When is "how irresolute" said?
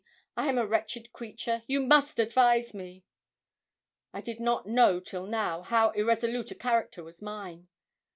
5.61-6.49